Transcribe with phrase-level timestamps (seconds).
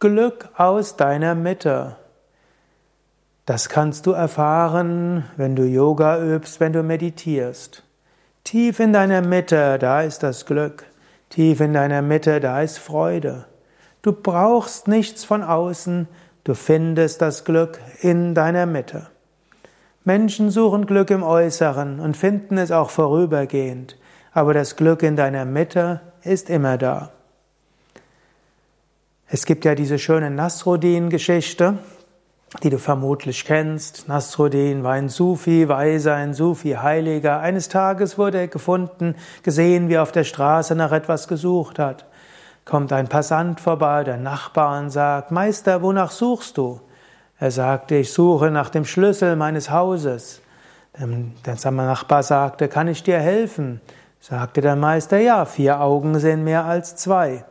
[0.00, 1.96] Glück aus deiner Mitte.
[3.44, 7.82] Das kannst du erfahren, wenn du Yoga übst, wenn du meditierst.
[8.42, 10.86] Tief in deiner Mitte, da ist das Glück.
[11.28, 13.44] Tief in deiner Mitte, da ist Freude.
[14.00, 16.08] Du brauchst nichts von außen,
[16.44, 19.08] du findest das Glück in deiner Mitte.
[20.04, 23.98] Menschen suchen Glück im Äußeren und finden es auch vorübergehend,
[24.32, 27.12] aber das Glück in deiner Mitte ist immer da.
[29.32, 31.78] Es gibt ja diese schöne Nasruddin-Geschichte,
[32.64, 34.08] die du vermutlich kennst.
[34.08, 37.38] Nasruddin war ein Sufi, Weiser, ein Sufi, Heiliger.
[37.38, 39.14] Eines Tages wurde er gefunden,
[39.44, 42.06] gesehen, wie er auf der Straße nach etwas gesucht hat.
[42.64, 46.80] Kommt ein Passant vorbei, der Nachbar, und sagt, Meister, wonach suchst du?
[47.38, 50.42] Er sagte, ich suche nach dem Schlüssel meines Hauses.
[50.98, 53.80] Der Nachbar sagte, kann ich dir helfen?
[54.18, 57.44] Sagte der Meister, ja, vier Augen sehen mehr als zwei.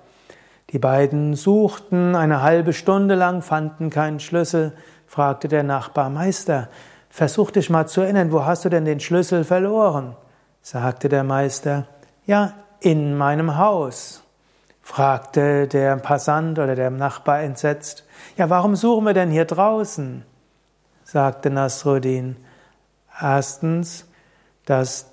[0.71, 4.73] Die beiden suchten eine halbe Stunde lang, fanden keinen Schlüssel,
[5.07, 6.69] fragte der Nachbar, Meister,
[7.09, 10.15] versuch dich mal zu erinnern, wo hast du denn den Schlüssel verloren?
[10.61, 11.87] Sagte der Meister,
[12.25, 14.23] ja, in meinem Haus.
[14.83, 18.05] Fragte der Passant oder der Nachbar entsetzt,
[18.37, 20.23] ja, warum suchen wir denn hier draußen?
[21.03, 22.37] Sagte Nasruddin,
[23.19, 24.05] erstens,
[24.65, 25.07] dass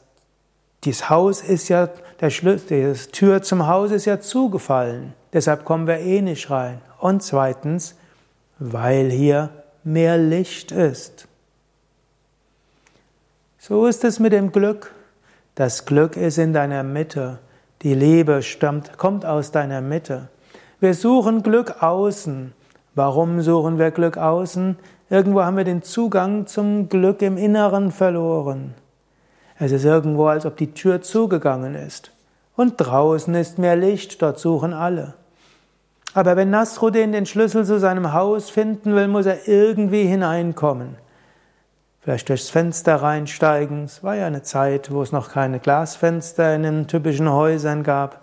[0.85, 1.89] dieses Haus ist ja,
[2.21, 5.15] der Schlüssel, die Tür zum Haus ist ja zugefallen.
[5.37, 6.81] Deshalb kommen wir eh nicht rein.
[6.99, 7.95] Und zweitens,
[8.59, 9.51] weil hier
[9.85, 11.29] mehr Licht ist.
[13.59, 14.95] So ist es mit dem Glück.
[15.55, 17.39] Das Glück ist in deiner Mitte.
[17.83, 20.29] Die Liebe stammt, kommt aus deiner Mitte.
[20.81, 22.55] Wir suchen Glück außen.
[22.95, 24.79] Warum suchen wir Glück außen?
[25.11, 28.73] Irgendwo haben wir den Zugang zum Glück im Inneren verloren.
[29.59, 32.11] Es ist irgendwo, als ob die Tür zugegangen ist.
[32.57, 35.13] Und draußen ist mehr Licht, dort suchen alle.
[36.17, 40.97] Aber wenn Nasruddin den Schlüssel zu seinem Haus finden will, muss er irgendwie hineinkommen.
[42.01, 43.85] Vielleicht durchs Fenster reinsteigen.
[43.85, 48.23] Es war ja eine Zeit, wo es noch keine Glasfenster in den typischen Häusern gab.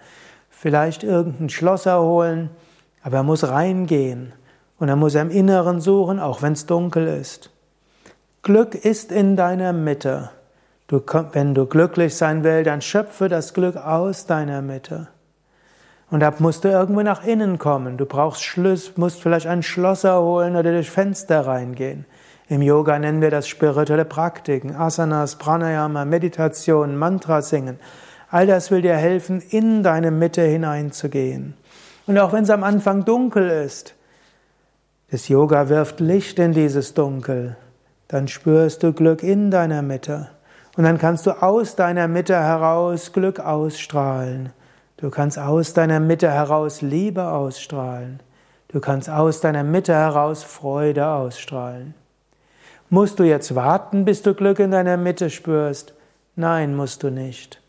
[0.50, 2.50] Vielleicht irgendein Schloss erholen.
[3.04, 4.34] Aber er muss reingehen.
[4.80, 7.52] Und er muss im Inneren suchen, auch wenn es dunkel ist.
[8.42, 10.32] Glück ist in deiner Mitte.
[10.88, 11.00] Du,
[11.34, 15.10] wenn du glücklich sein willst, dann schöpfe das Glück aus deiner Mitte.
[16.14, 17.98] Und da musst du irgendwo nach innen kommen.
[17.98, 22.06] Du brauchst Schluss, musst vielleicht ein Schlosser holen oder durch Fenster reingehen.
[22.48, 27.80] Im Yoga nennen wir das spirituelle Praktiken, Asanas, Pranayama, Meditation, Mantra singen.
[28.30, 31.56] All das will dir helfen, in deine Mitte hineinzugehen.
[32.06, 33.96] Und auch wenn es am Anfang dunkel ist,
[35.10, 37.58] das Yoga wirft Licht in dieses Dunkel,
[38.08, 40.30] dann spürst du Glück in deiner Mitte.
[40.78, 44.54] Und dann kannst du aus deiner Mitte heraus Glück ausstrahlen.
[45.04, 48.22] Du kannst aus deiner Mitte heraus Liebe ausstrahlen.
[48.70, 51.94] Du kannst aus deiner Mitte heraus Freude ausstrahlen.
[52.90, 55.94] Musst du jetzt warten, bis du Glück in deiner Mitte spürst?
[56.38, 57.62] Nein, musst du nicht.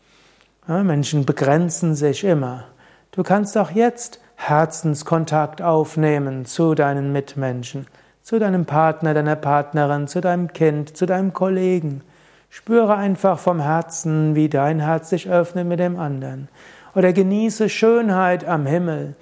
[0.65, 2.67] Menschen begrenzen sich immer.
[3.11, 7.85] Du kannst auch jetzt Herzenskontakt aufnehmen zu deinen Mitmenschen,
[8.21, 12.01] zu deinem Partner, deiner Partnerin, zu deinem Kind, zu deinem Kollegen.
[12.49, 16.47] Spüre einfach vom Herzen, wie dein Herz sich öffnet mit dem anderen.
[16.95, 19.15] Oder genieße Schönheit am Himmel.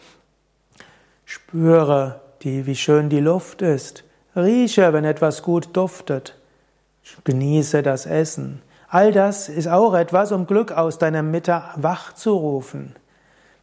[1.25, 4.03] Spüre, die, wie schön die Luft ist.
[4.35, 6.38] Rieche, wenn etwas gut duftet.
[7.23, 8.62] Genieße das Essen.
[8.88, 12.95] All das ist auch etwas, um Glück aus deiner Mitte wachzurufen.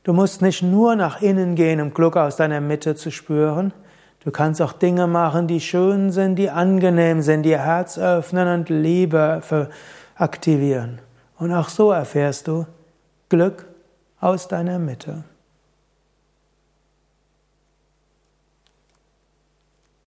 [0.02, 3.72] Du musst nicht nur nach innen gehen, um Glück aus deiner Mitte zu spüren,
[4.22, 8.68] Du kannst auch Dinge machen, die schön sind, die angenehm sind, die Herz öffnen und
[8.68, 9.40] Liebe
[10.14, 10.98] aktivieren.
[11.38, 12.66] Und auch so erfährst du
[13.30, 13.64] Glück
[14.20, 15.24] aus deiner Mitte.